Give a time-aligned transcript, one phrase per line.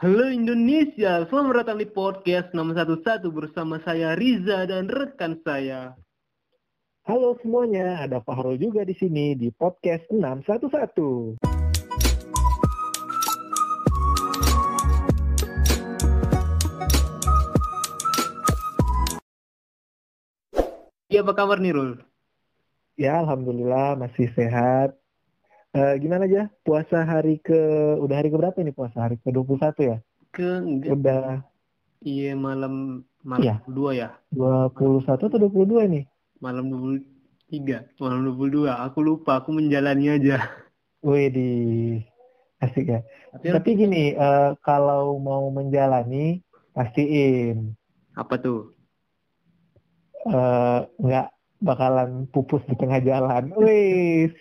[0.00, 3.04] Halo Indonesia, selamat datang di podcast nomor 11
[3.36, 5.92] bersama saya Riza dan rekan saya.
[7.04, 11.36] Halo semuanya, ada Fahrul juga di sini di podcast 611.
[21.12, 22.00] Iya apa kabar nih Rul?
[22.96, 24.99] Ya, alhamdulillah masih sehat.
[25.70, 27.54] Eh, gimana aja puasa hari ke
[28.02, 29.96] udah hari ke berapa ini puasa hari ke 21 ya?
[30.34, 31.22] Ke enggak, Udah
[32.02, 33.54] iya malam malam Iya.
[33.70, 34.08] 2 ya.
[34.34, 36.04] 21 atau 22 nih?
[36.42, 38.74] Malam 23, malam 22.
[38.82, 40.42] Aku lupa, aku menjalani aja.
[41.06, 41.50] Wih di
[42.58, 43.00] asik ya.
[43.30, 46.42] Tapi Tapi gini, eh, kalau mau menjalani
[46.74, 47.78] pastiin
[48.18, 48.74] apa tuh?
[50.20, 51.26] eh, nggak
[51.60, 53.52] bakalan pupus di tengah jalan.
[53.60, 54.32] Wih,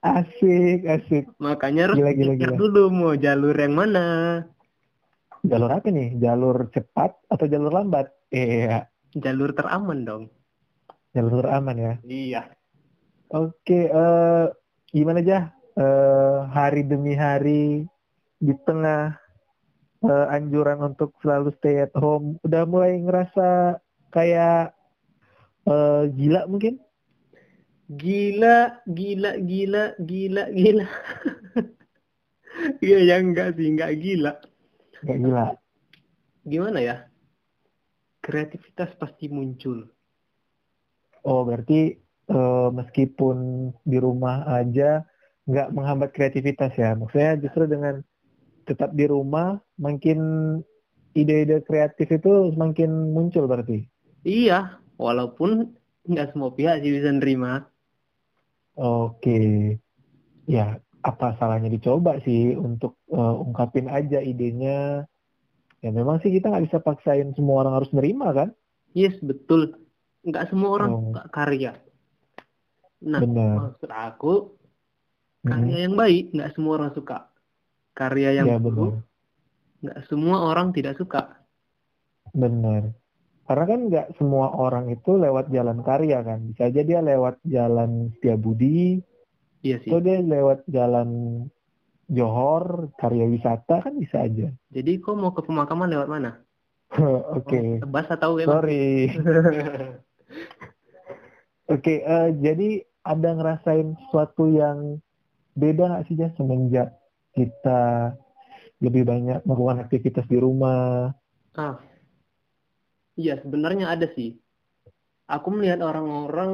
[0.00, 1.24] asik, asik.
[1.38, 2.56] Makanya harus Gila, gila, gila.
[2.56, 4.06] dulu mau jalur yang mana.
[5.42, 6.14] Jalur apa nih?
[6.16, 8.12] Jalur cepat atau jalur lambat?
[8.30, 10.24] Iya, Jalur teraman dong.
[11.12, 11.94] jalur aman ya.
[12.02, 12.42] Iya.
[13.28, 14.44] Oke, eh,
[14.88, 17.84] gimana aja eh, hari demi hari
[18.38, 19.12] di tengah
[20.00, 23.76] eh, anjuran untuk selalu stay at home, udah mulai ngerasa
[24.08, 24.72] kayak
[25.68, 26.80] eh, gila mungkin?
[27.92, 30.86] Gila, gila, gila, gila, gila.
[32.84, 34.32] Iya, ya enggak sih, enggak gila.
[35.02, 35.44] Nggak gila.
[36.44, 36.96] Gimana ya?
[38.22, 39.88] Kreativitas pasti muncul.
[41.26, 41.96] Oh, berarti
[42.28, 45.02] eh, meskipun di rumah aja
[45.48, 46.94] nggak menghambat kreativitas ya.
[46.94, 48.04] Maksudnya justru dengan
[48.62, 50.20] tetap di rumah, makin
[51.12, 53.84] ide-ide kreatif itu semakin muncul berarti.
[54.22, 57.66] Iya, walaupun nggak semua pihak sih bisa nerima.
[58.72, 59.76] Oke,
[60.48, 65.04] ya apa salahnya dicoba sih untuk eh, ungkapin aja idenya.
[65.82, 68.48] Ya memang sih kita nggak bisa paksain semua orang harus nerima kan?
[68.94, 69.76] Yes, betul.
[70.22, 71.00] Nggak semua orang Oh.
[71.10, 71.72] suka karya.
[73.02, 73.54] Nah, Benar.
[73.58, 74.34] maksud aku,
[75.42, 75.50] Mhm.
[75.50, 77.18] karya yang baik nggak semua orang suka.
[77.92, 79.02] Karya yang Ya buruk
[79.82, 81.42] nggak semua orang tidak suka.
[82.32, 82.94] benar.
[83.52, 86.40] Karena kan nggak semua orang itu lewat jalan karya kan.
[86.48, 88.96] Bisa aja dia lewat jalan Setiabudi,
[89.60, 89.92] Iya sih.
[89.92, 91.08] atau dia lewat jalan
[92.08, 94.48] Johor, karya wisata kan bisa aja.
[94.72, 96.40] Jadi kau mau ke pemakaman lewat mana?
[97.36, 98.56] Oke, Tebas atau gimana?
[98.56, 99.12] sorry.
[101.76, 104.96] Oke, eh, jadi ada ngerasain sesuatu yang
[105.60, 106.96] beda nggak sih Jas semenjak
[107.36, 108.16] kita
[108.80, 111.12] lebih banyak melakukan aktivitas di rumah?
[111.52, 111.76] Ah,
[113.22, 114.34] iya sebenarnya ada sih.
[115.30, 116.52] Aku melihat orang-orang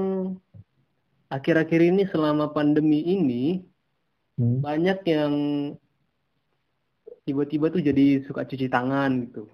[1.33, 3.65] akhir-akhir ini selama pandemi ini
[4.39, 5.35] Hmm, banyak yang
[7.27, 9.51] tiba-tiba tuh jadi suka cuci tangan gitu.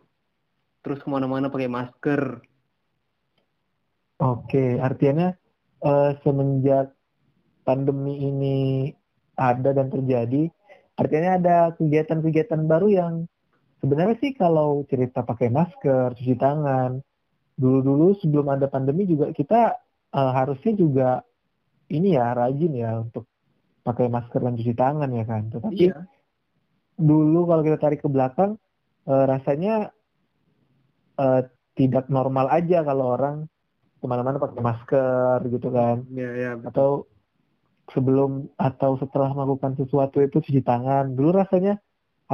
[0.84, 2.44] Terus ke mana-mana pakai masker.
[4.20, 5.32] Oke, artinya
[5.80, 6.92] eh, semenjak
[7.64, 8.56] pandemi ini
[9.40, 10.52] ada dan terjadi,
[11.00, 13.14] artinya ada kegiatan-kegiatan baru yang
[13.84, 17.04] sebenarnya sih kalau cerita pakai masker, cuci tangan,
[17.60, 19.76] dulu-dulu sebelum ada pandemi juga kita
[20.16, 21.10] eh, harusnya juga
[21.92, 23.28] ini ya rajin ya untuk
[23.84, 25.52] pakai masker dan cuci tangan ya kan.
[25.52, 26.08] Tetapi Iya,
[26.96, 28.56] dulu kalau kita tarik ke belakang
[29.04, 29.92] eh, rasanya
[31.20, 31.42] eh,
[31.74, 33.36] tidak normal aja kalau orang
[33.98, 36.68] ke mana-mana pakai masker gitu kan iya, iya, betul.
[36.70, 36.90] atau
[37.90, 41.80] sebelum atau setelah melakukan sesuatu itu cuci tangan dulu rasanya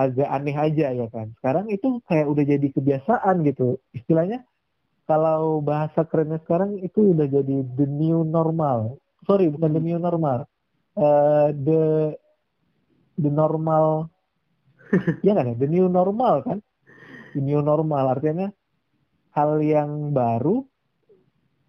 [0.01, 1.37] agak aneh aja ya kan.
[1.37, 3.77] Sekarang itu kayak udah jadi kebiasaan gitu.
[3.93, 4.49] Istilahnya
[5.05, 8.97] kalau bahasa kerennya sekarang itu udah jadi the new normal.
[9.29, 10.49] Sorry bukan the new normal.
[10.97, 11.83] Eh, the
[13.17, 14.09] the normal.
[15.23, 16.59] Ya kan ya the new normal kan?
[17.37, 18.51] The new normal artinya
[19.31, 20.67] hal yang baru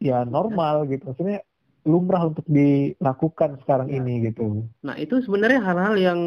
[0.02, 1.14] ya normal gitu.
[1.14, 1.46] Maksudnya
[1.82, 4.02] lumrah untuk dilakukan sekarang Ya.
[4.02, 4.66] ini gitu.
[4.86, 6.20] Nah, itu sebenarnya hal-hal yang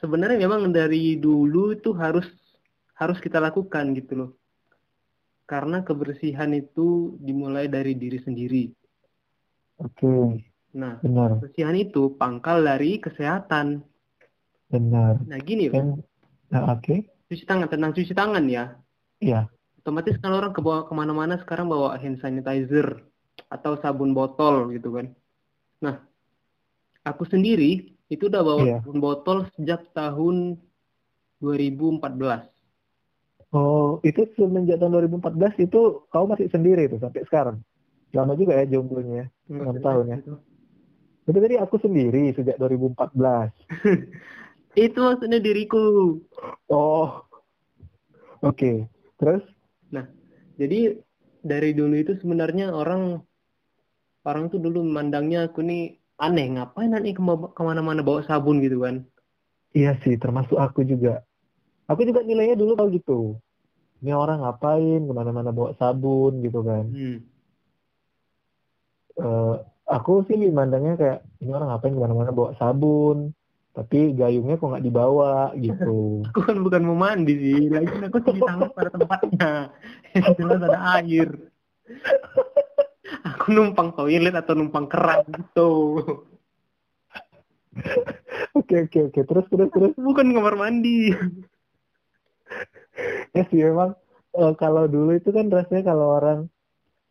[0.00, 2.26] sebenarnya memang dari dulu itu harus
[2.96, 4.30] harus kita lakukan gitu loh.
[5.46, 8.64] Karena kebersihan itu dimulai dari diri sendiri.
[9.78, 10.42] oke
[10.76, 13.80] Nah, benar kebersihan itu pangkal dari kesehatan.
[14.66, 16.02] benar Nah, gini loh,
[16.50, 18.74] nah, oke cuci tangan, tentang cuci tangan ya.
[19.22, 19.50] Iya.
[19.82, 23.06] Otomatis kalau orang ke ke mana-mana sekarang bawa hand sanitizer
[23.46, 25.14] atau sabun botol gitu kan.
[25.78, 26.02] Nah,
[27.06, 30.60] aku sendiri itu udah bawa sabun botol sejak tahun
[31.42, 32.48] 2014.
[33.52, 37.56] oh itu semenjak tahun 2014 itu kau masih sendiri tuh sampai sekarang
[38.14, 40.18] lama juga ya jomblonya Enam tahun ya?
[41.26, 43.50] Tapi tadi aku sendiri sejak 2014.
[44.86, 46.22] Itu maksudnya diriku.
[46.70, 47.26] Oh,
[48.46, 48.86] Oke,
[49.18, 49.42] terus?
[50.56, 50.96] Jadi
[51.44, 53.20] dari dulu itu sebenarnya orang
[54.24, 58.84] orang tuh dulu memandangnya aku nih aneh ngapain nanti kema- ke mana-mana bawa sabun gitu
[58.84, 59.04] kan.
[59.76, 61.20] Iya sih, termasuk aku juga.
[61.86, 63.20] Aku juga nilainya dulu kalau gitu.
[64.00, 66.84] Ini orang ngapain ke mana-mana bawa sabun gitu kan.
[66.88, 67.18] Hmm.
[69.16, 69.54] Eh,
[69.88, 73.36] aku sih mandangnya kayak ini orang ngapain ke mana-mana bawa sabun.
[73.76, 76.24] Tapi gayungnya kok nggak dibawa gitu.
[76.32, 79.52] Aku kan bukan mau mandi sih, lagi aku cuci tangan pada tempatnya.
[80.40, 81.28] Jelas ada air.
[83.34, 85.70] Aku numpang toilet atau numpang keran gitu.
[88.56, 89.92] Oke oke oke, terus terus terus.
[90.00, 91.12] Bukan kamar mandi.
[93.36, 93.92] Ya sih memang
[94.32, 96.48] eh, kalau dulu itu kan rasanya kalau orang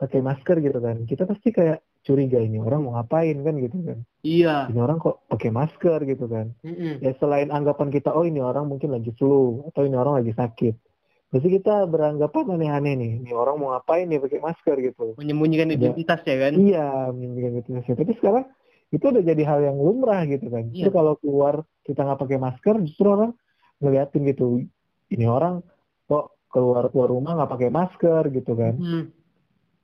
[0.02, 4.00] pakai masker gitu kan, kita pasti kayak curiga ini orang mau ngapain kan gitu kan.
[4.26, 4.74] Iya.
[4.74, 6.58] Ini orang kok pakai masker gitu kan.
[7.02, 10.76] Ya selain anggapan kita oh ini orang mungkin lagi flu atau ini orang lagi sakit
[11.36, 15.76] Pasti kita beranggapan aneh-aneh nih ini orang mau ngapain nih pakai masker gitu Menyembunyikan Iya.
[15.76, 16.54] identitas ya kan?
[16.56, 18.46] iya menyembunyikan identitasnya tapi sekarang
[18.88, 20.88] itu udah jadi hal yang lumrah gitu kan Iya.
[20.88, 21.54] Justru kalau keluar
[21.84, 23.32] kita nggak pakai masker justru orang
[23.78, 24.64] ngeliatin gitu
[25.12, 25.60] ini orang
[26.06, 29.04] kok keluar keluar rumah nggak pakai masker gitu kan Hmm.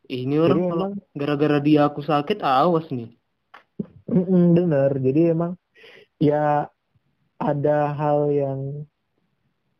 [0.07, 3.11] Ini jadi orang kalau emang gara-gara dia aku sakit, awas nih.
[4.07, 5.55] bener jadi emang
[6.19, 6.67] ya
[7.37, 8.59] ada hal yang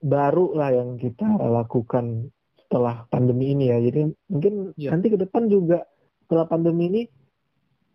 [0.01, 2.29] baru lah yang kita lakukan
[2.65, 3.77] setelah pandemi ini ya.
[3.79, 4.89] Jadi mungkin Iya.
[4.93, 5.85] nanti ke depan juga
[6.25, 7.03] setelah pandemi ini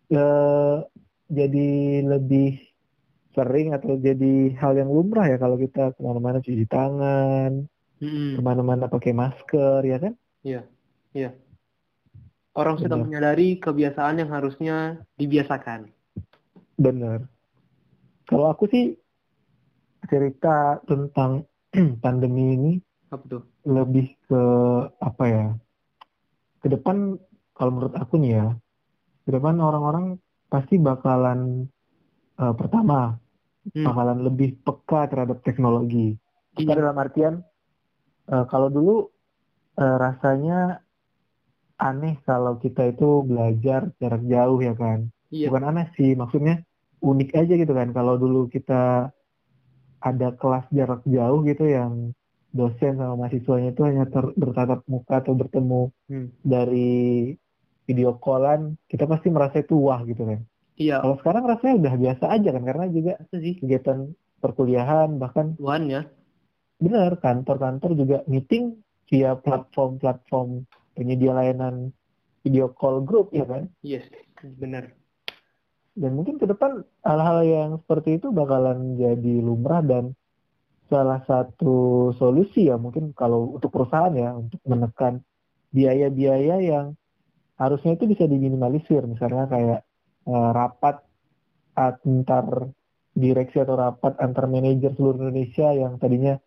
[0.07, 0.77] eh,
[1.27, 1.71] jadi
[2.07, 2.63] lebih
[3.35, 7.67] sering atau jadi hal yang lumrah ya kalau kita ke mana-mana cuci tangan,
[8.01, 8.39] Mm-mm.
[8.39, 10.15] ke mana-mana pakai masker ya kan?
[12.57, 13.05] Orang sudah Benar.
[13.05, 15.93] menyadari kebiasaan yang harusnya dibiasakan.
[16.81, 17.29] Bener.
[18.25, 18.97] Kalau aku sih
[20.09, 21.45] cerita tentang
[22.05, 22.73] pandemi ini
[23.13, 23.43] Apa tuh?
[23.67, 24.43] lebih ke
[24.99, 25.47] apa ya?
[26.63, 27.21] Ke depan
[27.53, 28.47] kalau menurut aku nih ya,
[29.25, 30.19] ke depan orang-orang
[30.49, 31.69] pasti bakalan
[32.41, 33.19] eh, pertama
[33.75, 33.83] Hmm.
[33.83, 36.15] bakalan lebih peka terhadap teknologi.
[36.55, 36.87] Peka Iya.
[36.87, 37.35] dalam artian
[38.31, 39.11] eh, kalau dulu
[39.75, 40.79] eh, rasanya
[41.77, 45.11] aneh kalau kita itu belajar jarak jauh ya kan.
[45.35, 45.51] Iya.
[45.51, 46.63] Bukan aneh sih, maksudnya
[47.03, 47.91] unik aja gitu kan.
[47.91, 49.11] Kalau dulu kita
[50.01, 52.13] ada kelas jarak jauh gitu yang
[52.53, 56.29] dosen sama mahasiswanya itu hanya ter- bertatap muka atau bertemu Hmm.
[56.41, 57.35] dari
[57.87, 60.41] video callan, kita pasti merasa itu wah gitu kan.
[60.77, 61.01] Iya.
[61.01, 63.99] Kalau sekarang rasanya udah biasa aja kan, karena juga sih kegiatan
[64.43, 66.03] perkuliahan, bahkan Tuhan ya.
[66.77, 68.77] benar kantor-kantor juga meeting
[69.09, 70.67] via platform-platform
[70.99, 71.95] penyedia layanan
[72.43, 73.71] video call group ya kan.
[73.81, 74.05] Yes,
[74.43, 74.93] benar.
[75.97, 80.13] Dan mungkin ke depan hal-hal yang seperti itu bakalan jadi lumrah dan
[80.87, 85.19] salah satu solusi ya mungkin kalau untuk perusahaan ya untuk menekan
[85.75, 86.87] biaya-biaya yang
[87.59, 89.81] harusnya itu bisa diminimalisir misalnya kayak
[90.31, 91.03] eh, rapat
[91.75, 92.71] antar
[93.17, 96.39] direksi atau rapat antar manajer seluruh Indonesia yang tadinya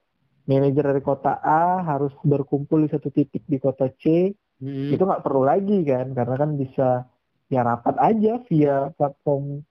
[0.47, 4.91] manajer dari kota A harus berkumpul di satu titik di kota C Hmm.
[4.91, 7.07] itu nggak perlu lagi kan karena kan bisa
[7.49, 9.65] ya rapat aja via platform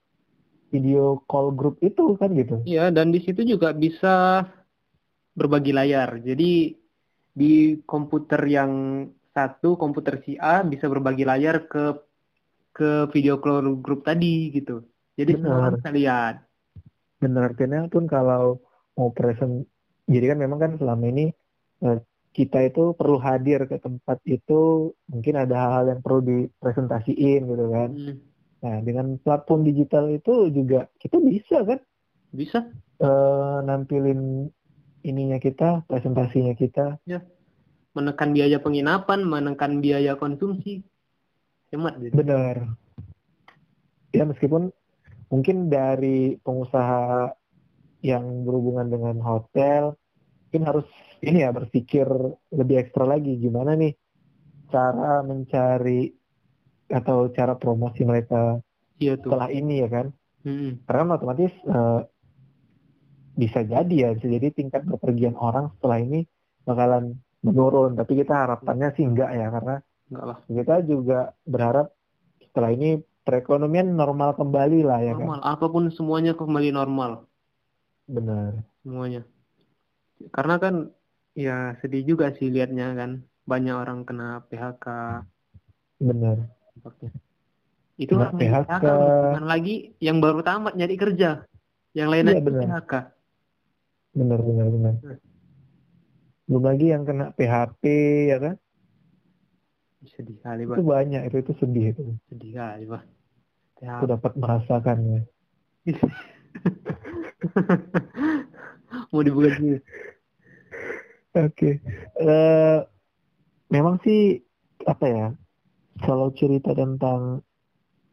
[0.68, 4.44] video call group itu kan gitu Iya, dan di situ juga bisa
[5.32, 6.20] berbagi layar.
[6.20, 6.76] Jadi
[7.32, 8.72] di komputer yang
[9.32, 11.94] satu, komputer si A bisa berbagi layar ke
[12.74, 14.84] ke video call group tadi gitu.
[15.14, 16.34] Jadi semua bisa lihat.
[17.18, 18.62] benar artinya pun kalau
[18.94, 19.66] mau present
[20.06, 21.34] jadi kan memang kan selama ini
[21.82, 21.98] eh,
[22.38, 27.90] kita itu perlu hadir ke tempat itu mungkin ada hal-hal yang perlu dipresentasiin gitu kan
[27.90, 28.16] Hmm,
[28.62, 31.78] nah dengan platform digital itu juga kita bisa kan
[32.30, 32.70] bisa.
[33.02, 34.46] eh, nampilin
[35.02, 37.02] ininya kita presentasinya kita
[37.96, 40.86] Menekan biaya penginapan, menekan biaya konsumsi.
[41.74, 42.14] Hemat jadi.
[42.14, 42.56] Benar.
[44.14, 44.70] Ya meskipun
[45.34, 47.34] mungkin dari pengusaha
[48.06, 49.98] yang berhubungan dengan hotel
[50.48, 50.88] mungkin harus
[51.24, 52.06] ini ya berpikir
[52.54, 53.92] lebih ekstra lagi gimana nih
[54.68, 56.12] cara mencari
[56.88, 58.60] atau cara promosi mereka
[58.98, 59.30] Iya tuh.
[59.30, 60.06] setelah ini ya kan.
[60.42, 62.00] Hmm, Karena kan otomatis eh,
[63.38, 66.26] bisa jadi ya bisa jadi tingkat bepergian orang setelah ini
[66.66, 67.14] bakalan
[67.46, 69.74] menurun tapi kita harapannya sih enggak ya karena
[70.10, 70.38] enggak lah.
[70.50, 71.86] kita juga berharap
[72.42, 75.42] setelah ini perekonomian normal kembali lah ya kan Normal.
[75.46, 77.28] Apa pun semuanya kembali normal.
[78.08, 79.22] benar semuanya.
[80.34, 80.74] Karena kan
[81.38, 83.22] ya sedih juga sih liatnya kan.
[83.46, 84.86] Banyak orang kena PHK
[85.98, 86.36] benar.
[87.96, 88.84] Itu Kena yang PHK.
[89.24, 91.42] bukan lagi yang baru tamat nyari kerja.
[91.94, 92.62] Yang lainnya Iya, itu benar.
[92.82, 92.92] PHK.
[94.12, 94.94] benar benar benar.
[96.44, 97.82] Belum lagi yang kena PHP
[98.28, 98.54] ya kan?
[100.08, 102.02] Sedih kali itu pak banyak itu itu sedih itu.
[102.26, 103.02] Sedih kali pak.
[103.78, 105.22] Aku dapat merasakannya
[109.12, 109.78] mau dibuka sini
[111.46, 111.70] oke.
[112.18, 112.78] Eh,
[113.70, 114.42] memang sih
[114.86, 115.26] apa ya
[116.02, 117.42] kalau cerita tentang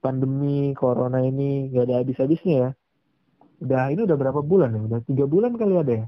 [0.01, 2.69] pandemi corona ini gak ada habis-habisnya ya.
[3.63, 4.81] Udah ini udah berapa bulan ya?
[4.85, 6.07] Udah tiga bulan kali ada ya?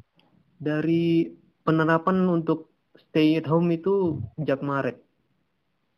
[0.57, 1.31] Dari
[1.65, 4.97] penerapan untuk stay at home itu sejak Maret.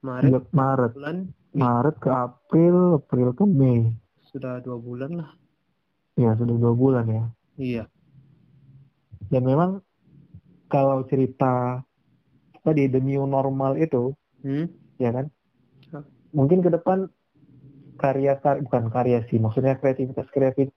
[0.04, 0.92] Maret Sejak Maret.
[0.96, 1.18] bulan.
[1.50, 3.92] Maret ke April April ke Mei.
[4.30, 5.32] Sudah dua bulan lah.
[6.16, 7.24] Ya sudah dua bulan ya.
[7.58, 7.84] Iya.
[9.30, 9.82] Dan memang
[10.70, 11.82] kalau cerita
[12.62, 14.14] tadi the new normal itu
[14.46, 14.70] hmm?
[15.02, 15.26] ya kan
[16.30, 17.10] mungkin ke depan
[18.00, 20.72] karya kar bukan karya sih maksudnya kreativitas kreatif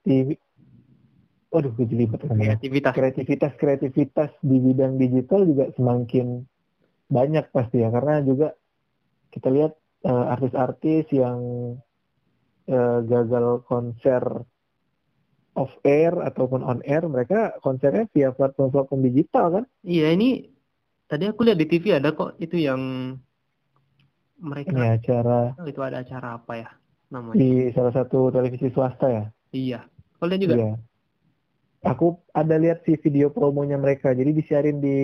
[1.53, 2.57] waduh gue jelibat ngomongnya.
[2.57, 6.49] kreativitas kreativitas kreativitas di bidang digital juga semakin
[7.13, 8.57] banyak pasti ya karena juga
[9.29, 9.77] kita lihat
[10.09, 11.39] eh, artis-artis yang
[12.67, 14.25] eh, gagal konser
[15.53, 20.49] off air ataupun on air mereka konsernya via platform-platform digital kan iya ini
[21.09, 22.81] tadi aku lihat di TV ada kok itu yang
[24.41, 26.69] mereka ini acara itu ada acara apa ya
[27.13, 29.81] namanya di salah satu televisi swasta ya iya
[30.17, 30.75] kau lihat juga Iya.
[31.83, 34.15] Aku ada lihat sih video promonya mereka.
[34.15, 34.99] Jadi disiarin di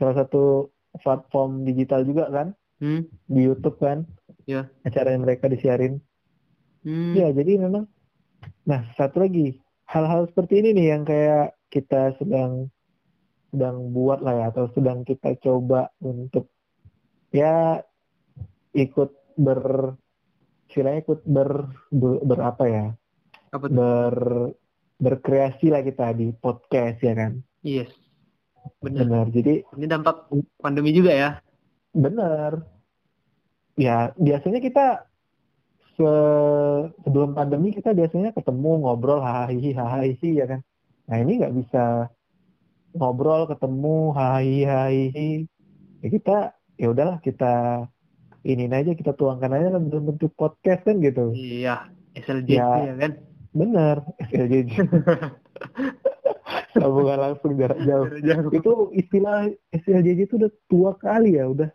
[0.00, 3.04] salah satu platform digital juga kan, hmm?
[3.28, 4.08] di YouTube kan.
[4.48, 4.72] Iya.
[4.88, 6.00] Acaranya mereka disiarin.
[6.80, 7.12] Hmm.
[7.12, 7.84] Iya, jadi memang.
[8.64, 12.68] Nah, satu lagi hal-hal seperti ini nih yang kayak kita sedang
[13.48, 16.52] sedang buat lah ya atau sedang kita coba untuk
[17.32, 17.80] ya
[18.76, 19.96] ikut ber
[20.68, 22.86] istilahnya ikut ber, ber, ber apa ya?
[23.56, 23.74] Apa tuh?
[23.74, 24.16] Ber
[24.98, 27.40] berkreasi lah kita di podcast ya kan?
[27.64, 27.88] Yes
[28.80, 29.06] benar.
[29.08, 29.26] Benar.
[29.32, 30.28] Jadi ini dampak
[30.60, 31.30] pandemi juga ya?
[31.96, 32.62] Benar.
[33.78, 35.07] Ya biasanya kita
[35.98, 40.60] se- sebelum pandemi kita biasanya ketemu ngobrol hahihi hahihi ya kan?
[41.10, 42.06] Nah ini nggak bisa
[42.94, 45.28] ngobrol ketemu hahihi hahihi
[46.00, 46.36] ya kita
[46.78, 47.84] ya udahlah kita
[48.46, 51.34] ini aja kita tuangkan aja dalam bentuk podcast kan gitu.
[51.34, 52.68] Iya SLJ Ya.
[52.88, 53.12] ya kan?
[53.48, 54.70] benar SLJJ
[56.76, 58.06] sambungan langsung jarak jauh.
[58.22, 58.50] Jauh.
[58.54, 61.68] Itu istilah SLJJ itu udah tua kali ya udah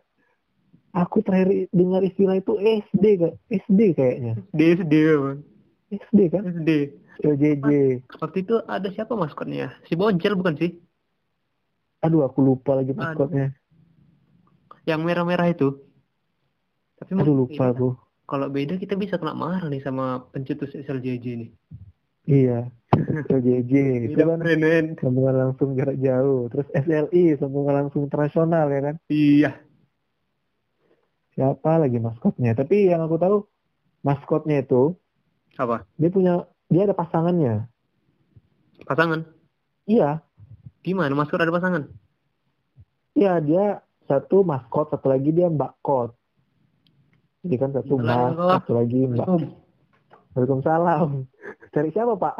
[0.94, 3.34] aku terakhir dengar istilah itu SD kak.
[3.50, 4.32] SD kayaknya.
[4.54, 5.40] SD Bang.
[5.90, 6.70] SD kan SD
[7.22, 7.70] SLJJ
[8.18, 10.74] waktu itu ada siapa maskotnya si Boncel bukan sih?
[12.02, 13.54] Aduh aku lupa lagi maskotnya.
[14.84, 15.78] Yang merah-merah itu.
[16.98, 17.72] Tapi aduh lupa beda.
[17.72, 17.88] aku.
[18.24, 21.50] Kalau beda kita bisa kena marah nih sama pencetus SLJJ nih.
[22.28, 22.68] Iya.
[23.28, 23.72] SLJJ
[24.12, 24.40] itu kan
[25.00, 26.50] sambungan langsung jarak jauh.
[26.52, 28.94] Terus SLI sambungan langsung internasional ya kan?
[29.08, 29.63] Iya
[31.34, 32.54] siapa lagi maskotnya.
[32.54, 33.36] Tapi yang aku tahu
[34.00, 34.94] maskotnya itu
[35.54, 35.86] apa?
[35.98, 36.34] dia punya
[36.66, 37.66] dia ada pasangannya.
[38.86, 39.22] Pasangan?
[39.86, 40.22] Iya.
[40.82, 41.12] Gimana?
[41.14, 41.86] Maskot ada pasangan?
[43.14, 43.64] Iya, dia
[44.04, 46.12] satu maskot, satu lagi dia mbak kot.
[47.44, 49.26] Jadi kan satu mbak, satu lagi mbak.
[50.34, 51.24] Waalaikumsalam.
[51.70, 52.36] Cari siapa, Pak?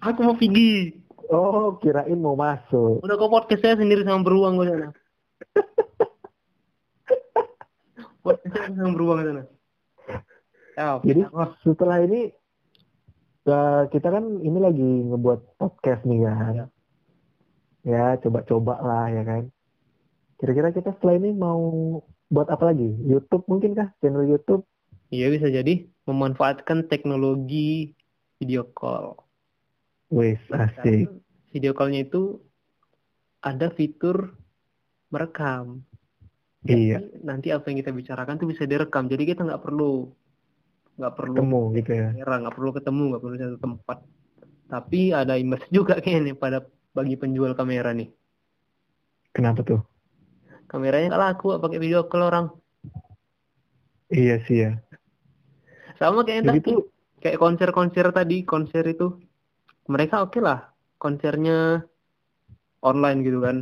[0.00, 0.94] aku mau pergi
[1.30, 3.02] Oh, kirain mau masuk.
[3.02, 4.90] udah kok podcast saya sendiri sama beruang gue sana
[8.24, 9.42] sama beruang ke sana
[10.76, 11.20] ya, Jadi
[11.64, 12.20] setelah ini
[13.48, 16.52] eh, kita kan ini lagi ngebuat podcast nih kan.
[16.56, 16.66] Ya.
[17.80, 19.42] Ya, coba-coba lah ya kan.
[20.36, 21.60] Kira-kira kita setelah ini mau
[22.28, 22.88] buat apa lagi?
[23.04, 23.88] YouTube mungkin kah?
[24.00, 24.64] Channel YouTube?
[25.10, 27.92] iya bisa jadi memanfaatkan teknologi
[28.38, 29.18] video call
[30.10, 31.06] Wis, asik.
[31.54, 32.42] Video callnya itu
[33.42, 34.34] ada fitur
[35.10, 35.86] merekam
[36.60, 36.98] Jadi, Iya.
[37.24, 40.12] nanti apa yang kita bicarakan tuh bisa direkam jadi kita nggak perlu
[41.00, 42.08] nggak perlu Ketemu gitu ya.
[42.12, 43.98] kamera nggak perlu ketemu nggak perlu satu tempat
[44.68, 46.60] tapi ada imbas juga kayaknya pada
[46.92, 48.12] bagi penjual kamera nih
[49.32, 49.80] Kenapa tuh?
[50.68, 52.46] kameranya nggak laku pakai video call orang
[54.10, 54.70] Iya sih ya.
[55.96, 56.80] sama kayak yang Jadi tadi tuh
[57.20, 59.16] kayak konser-konser tadi konser itu
[59.88, 61.84] mereka oke lah konsernya
[62.80, 63.56] online gitu kan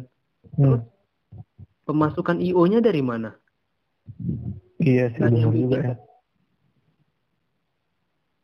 [0.59, 0.83] hmm,
[1.89, 3.33] pemasukan IO-nya dari mana
[4.79, 5.95] iya sih ada benar juga ya.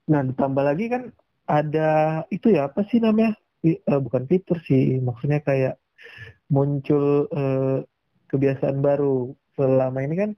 [0.05, 1.03] Nah, ditambah lagi kan
[1.49, 1.89] ada
[2.29, 3.37] itu ya apa sih namanya?
[3.65, 5.81] I- eh, bukan fitur sih, maksudnya kayak
[6.53, 7.81] muncul eh,
[8.29, 9.33] kebiasaan baru.
[9.57, 10.31] Selama ini kan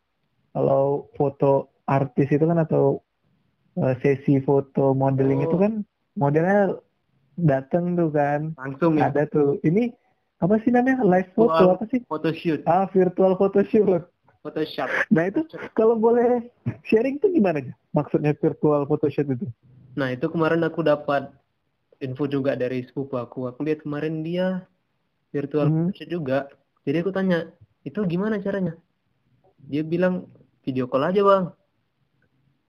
[0.54, 3.02] kalau foto artis itu kan atau
[3.82, 5.46] eh, sesi foto modeling Oh.
[5.50, 5.72] itu kan
[6.14, 6.78] modelnya
[7.34, 9.58] datang tuh kan, langsung ya ada tuh.
[9.66, 9.90] Ini
[10.36, 12.04] apa sih namanya live foto apa sih?
[12.04, 14.04] Photoshoot, Ah virtual photoshoot.
[14.44, 14.86] Photoshop.
[15.10, 15.42] Nah itu
[15.74, 16.46] kalau boleh
[16.86, 17.74] sharing tuh gimana ya?
[17.90, 19.46] Maksudnya virtual photoshoot itu?
[19.98, 21.34] Nah itu kemarin aku dapat
[21.98, 23.50] info juga dari sepupu aku.
[23.50, 24.62] Aku lihat kemarin dia
[25.34, 25.90] virtual Hmm.
[25.90, 26.38] photoshoot juga.
[26.86, 27.50] Jadi aku tanya,
[27.82, 28.78] itu gimana caranya?
[29.66, 30.30] Dia bilang
[30.62, 31.44] video call aja bang.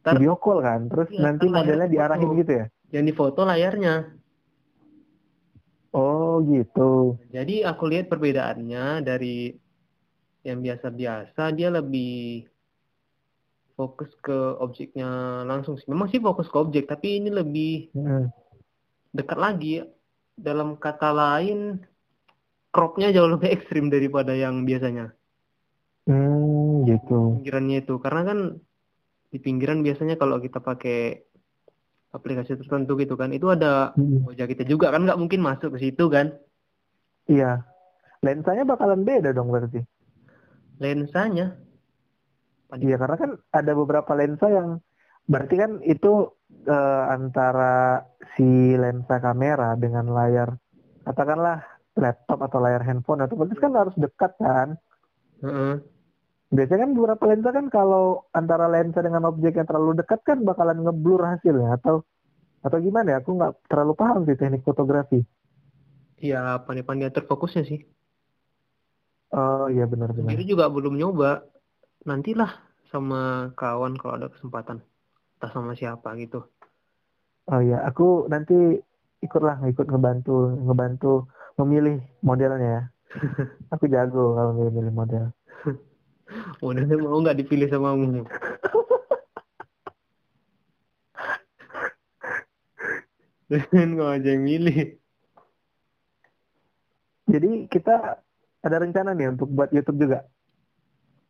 [0.02, 2.40] Ntar Video call kan, terus Iya, nanti modelnya diarahin foto.
[2.42, 2.66] gitu ya?
[2.88, 4.17] yang difoto layarnya.
[6.38, 7.18] Oh gitu.
[7.34, 9.58] Jadi aku lihat perbedaannya dari
[10.46, 12.46] yang biasa-biasa dia lebih
[13.74, 15.90] fokus ke objeknya langsung sih.
[15.90, 18.30] Memang sih fokus ke objek, tapi ini lebih Hmm.
[19.18, 19.82] dekat lagi.
[20.38, 21.82] Dalam kata lain,
[22.70, 25.10] cropnya jauh lebih ekstrim daripada yang biasanya.
[26.06, 27.42] Hmm, gitu.
[27.42, 28.40] Pinggirannya itu, karena kan
[29.34, 31.27] di pinggiran biasanya kalau kita pakai
[32.16, 34.24] aplikasi tertentu gitu kan, itu ada Hmm.
[34.28, 36.34] wajah kita juga kan nggak mungkin masuk ke situ kan.
[37.28, 37.64] Iya.
[38.24, 39.84] Lensanya bakalan beda dong berarti.
[40.78, 41.58] Lensanya,
[42.68, 44.84] Iya, karena kan ada beberapa lensa yang
[45.24, 46.36] berarti kan itu
[46.68, 48.04] eh, antara
[48.36, 50.60] si lensa kamera dengan layar
[51.08, 51.64] katakanlah
[51.96, 54.76] laptop atau layar handphone atau berarti kan harus dekat kan.
[55.40, 55.80] Heeh.
[56.48, 60.80] Biasanya kan beberapa lensa kan kalau antara lensa dengan objek yang terlalu dekat kan bakalan
[60.80, 62.08] ngeblur hasilnya atau
[62.64, 63.18] atau gimana ya?
[63.20, 65.24] Aku nggak terlalu paham sih teknik fotografi.
[66.18, 67.84] ya pandai-pandai atur fokusnya sih.
[69.36, 70.24] Oh iya benar-benar.
[70.24, 71.44] Sendiri juga belum nyoba.
[72.08, 74.80] Nantilah sama kawan kalau ada kesempatan.
[75.38, 76.48] Entah sama siapa gitu.
[77.52, 78.80] Oh iya, aku nanti
[79.20, 81.28] ikutlah ikut ngebantu ngebantu
[81.60, 82.84] memilih modelnya ya.
[83.74, 85.26] aku jago kalau milih-milih model.
[86.58, 88.26] Modelnya mau nggak dipilih sama kamu?
[93.48, 94.98] Dan nggak aja yang milih.
[97.28, 98.20] Jadi kita
[98.64, 100.26] ada rencana nih untuk buat YouTube juga.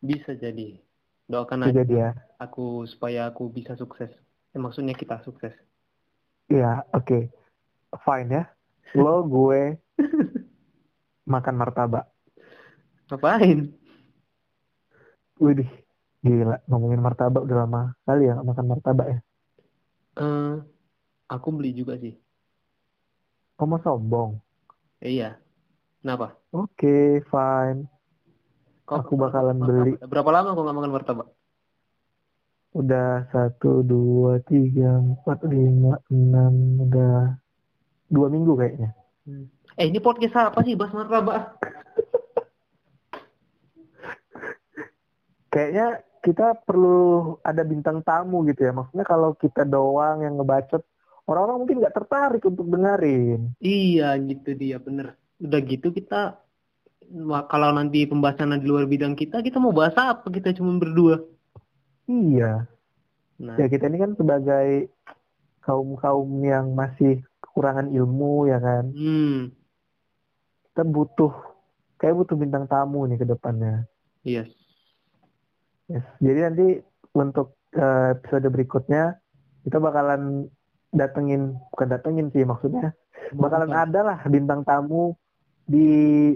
[0.02, 0.80] Bisa jadi.
[1.28, 2.12] Doakan aja jadi ya.
[2.40, 4.10] aku supaya aku bisa sukses.
[4.56, 5.52] Eh, maksudnya kita sukses.
[6.48, 7.28] Iya, oke.
[8.08, 8.44] Fine ya.
[8.96, 9.76] Lo gue
[11.34, 12.08] makan martabak.
[13.12, 13.76] Ngapain?
[15.38, 15.70] Widih,
[16.26, 19.20] gila ngomongin martabak udah lama kali ya makan martabak ya.
[20.18, 20.56] Eh,
[21.30, 22.18] aku beli juga sih.
[23.58, 24.42] Kok mau sombong?
[25.02, 25.38] Eh, iya.
[26.02, 26.38] Kenapa?
[26.54, 27.86] Oke, fine.
[28.88, 29.94] Kau Aku bakalan beli.
[30.02, 31.28] Berapa lama kau nggak makan martabak?
[32.74, 37.38] Udah satu, dua, tiga, empat, lima, enam, udah
[38.10, 38.94] dua minggu kayaknya.
[39.78, 40.74] Eh, ini podcast apa sih?
[40.74, 41.62] Bahas martabak.
[45.58, 45.88] Kayaknya
[46.22, 48.78] kita perlu ada bintang tamu gitu ya.
[48.78, 50.86] Maksudnya kalau kita doang yang ngebacot,
[51.26, 53.58] orang-orang mungkin nggak tertarik untuk dengerin.
[53.58, 55.18] Iya, gitu dia, bener.
[55.42, 56.38] Udah gitu kita,
[57.50, 60.30] kalau nanti pembahasan di luar bidang kita, kita mau bahas apa?
[60.30, 61.26] Kita cuma berdua.
[62.06, 62.70] Iya.
[63.38, 64.90] Nah, Ya kita ini kan sebagai
[65.62, 68.90] kaum-kaum yang masih kekurangan ilmu ya kan.
[68.94, 69.54] hmm,
[70.74, 71.34] Kita butuh,
[72.02, 73.86] kayak butuh bintang tamu nih ke depannya.
[74.26, 74.57] yes.
[75.88, 76.06] Yes.
[76.20, 76.68] Jadi nanti
[77.16, 79.16] untuk eh, episode berikutnya
[79.68, 80.48] kita bakalan
[80.92, 82.96] datengin, bukan datengin sih maksudnya,
[83.36, 85.16] bakalan ada lah bintang tamu
[85.68, 86.32] di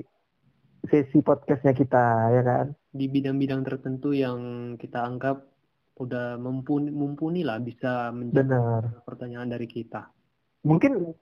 [0.88, 2.68] sesi podcastnya kita ya kan.
[2.92, 5.48] Di bidang-bidang tertentu yang kita anggap
[5.96, 10.12] udah mumpuni, mumpuni lah bisa menjawab pertanyaan dari kita.
[10.68, 11.16] Mungkin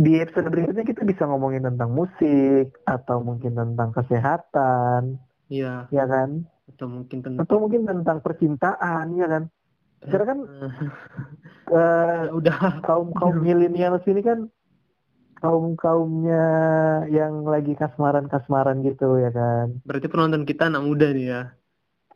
[0.00, 6.46] di episode berikutnya kita bisa ngomongin tentang musik atau mungkin tentang kesehatan, Iya, ya kan?
[6.74, 9.44] Atau mungkin tentang Atau mungkin tentang percintaan, ya kan?
[10.00, 10.38] Karena kan
[11.74, 11.88] ya
[12.32, 12.80] udah.
[12.80, 14.48] kaum kaum milenial sini kan
[15.40, 16.44] kaum kaumnya
[17.08, 19.80] yang lagi kasmaran kasmaran gitu ya kan?
[19.84, 21.42] Berarti penonton kita anak muda nih ya?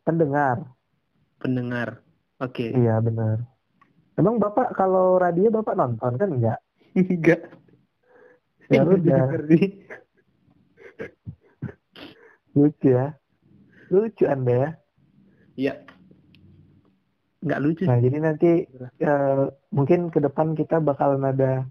[0.05, 0.65] Pendengar.
[1.41, 2.01] Pendengar.
[2.41, 2.73] Oke.
[2.73, 3.45] Iya benar.
[4.15, 6.59] Emang bapak kalau radio bapak nonton kan enggak?
[6.95, 7.41] Enggak.
[8.71, 9.29] Ya udah.
[12.55, 13.19] lucu ya
[13.91, 14.69] lucu anda ya
[15.55, 15.73] Iya.
[17.45, 17.83] Nggak lucu.
[17.87, 18.51] nah jadi nanti
[18.99, 21.63] eh, mungkin ke depan kita bakalan ada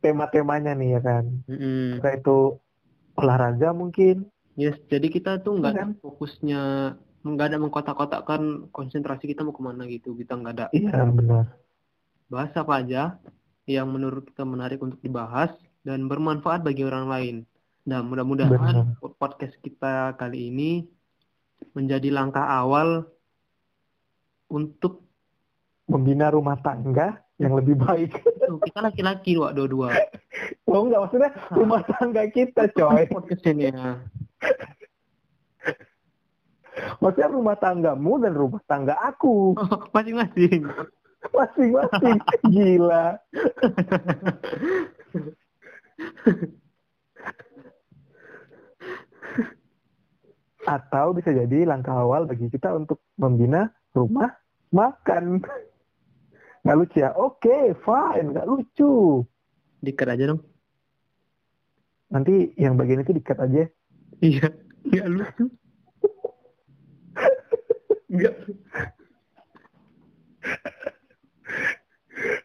[0.00, 2.56] tema-temanya nih ya kan entah itu
[3.14, 4.26] olahraga mungkin
[4.58, 6.62] Yes, jadi kita tuh nggak Iya ada fokusnya,
[7.24, 10.12] nggak ada mengkotak-kotakkan konsentrasi kita mau ke mana gitu.
[10.12, 11.48] Kita nggak ada iya benar
[12.30, 13.16] bahas apa aja
[13.66, 15.50] yang menurut kita menarik untuk dibahas
[15.82, 17.36] dan bermanfaat bagi orang lain.
[17.88, 20.84] Nah, mudah-mudahan podcast kita kali ini
[21.74, 23.06] menjadi langkah awal
[24.50, 25.06] untuk
[25.86, 28.14] membina rumah tangga yang lebih baik.
[28.20, 29.90] Tuh, kita laki-laki wak dua-dua.
[30.68, 33.08] Oh enggak maksudnya rumah tangga kita coy.
[33.10, 33.98] Podcast ini ya.
[37.00, 39.56] Maksudnya rumah tanggamu dan rumah tangga aku.
[39.58, 40.64] Oh, Masing-masing.
[41.34, 42.18] Masing-masing.
[42.48, 43.18] Gila.
[50.64, 54.34] Atau bisa jadi langkah awal bagi kita untuk membina rumah
[54.70, 55.40] makan.
[56.62, 57.16] Nggak lucu ya?
[57.16, 58.36] Oke, fine.
[58.36, 59.24] Nggak lucu.
[59.80, 60.44] Dikat aja dong.
[62.12, 63.64] Nanti yang bagian itu dikat aja.
[64.20, 64.46] Iya.
[64.84, 65.44] Nggak lucu.
[68.10, 68.34] Nggak.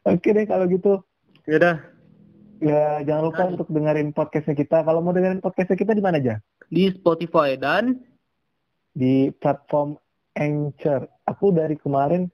[0.06, 1.04] Oke deh kalau gitu.
[1.44, 1.76] Ya udah.
[2.64, 3.52] Ya jangan lupa Nah.
[3.60, 4.88] untuk dengerin podcastnya kita.
[4.88, 6.40] Kalau mau dengerin podcastnya kita di mana aja?
[6.76, 8.04] Di Spotify dan
[8.92, 9.96] Di platform
[10.36, 11.08] Anchor.
[11.24, 12.28] Aku dari kemarin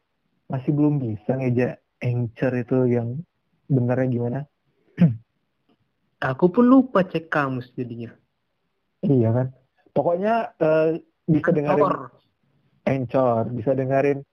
[0.50, 3.22] masih belum bisa ngeja Anchor itu yang
[3.70, 4.40] benernya gimana.
[6.34, 8.10] aku pun lupa cek kamus jadinya.
[9.06, 9.48] Iya kan.
[9.94, 12.10] Pokoknya eh, bisa dengerin Or.
[12.90, 14.26] Anchor, bisa dengerin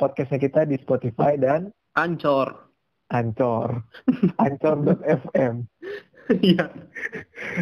[0.00, 1.68] podcastnya kita di Spotify dan
[2.00, 2.72] Ancor.
[3.12, 3.84] Anchor.
[4.40, 5.54] Anchor.fm.
[6.24, 6.72] Iya.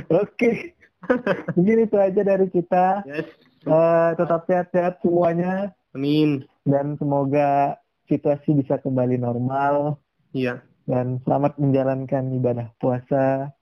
[0.07, 0.79] Oke.
[1.57, 3.05] Mungkin itu aja dari kita.
[3.07, 3.29] Yes.
[3.62, 6.42] Eh, tetap sehat-sehat semuanya Amin.
[6.66, 7.79] dan semoga
[8.11, 10.03] situasi bisa kembali normal
[10.35, 10.59] Iya.
[10.90, 13.55] dan selamat menjalankan ibadah puasa.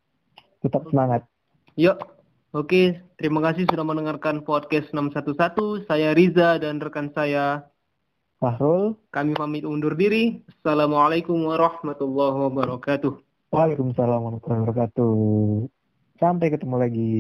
[0.64, 1.28] Tetap semangat.
[1.76, 2.00] Yuk.
[2.50, 5.86] Oke, terima kasih sudah mendengarkan podcast 611.
[5.86, 7.70] Saya Riza dan rekan saya.
[8.40, 10.40] Fahrul, Kami pamit undur diri.
[10.48, 13.12] Assalamualaikum warahmatullahi wabarakatuh.
[13.52, 15.14] Waalaikumsalam warahmatullahi wabarakatuh.
[16.18, 17.12] Sampai ketemu lagi.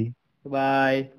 [0.44, 1.10] Bye.